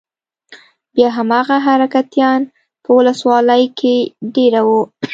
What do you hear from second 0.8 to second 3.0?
بيا هماغه حرکتيان په